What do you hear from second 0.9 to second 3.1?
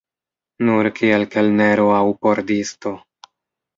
kiel kelnero aŭ pordisto.